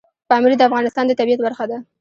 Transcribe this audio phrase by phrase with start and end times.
[0.29, 1.77] پامیر د افغانستان د طبیعت برخه ده.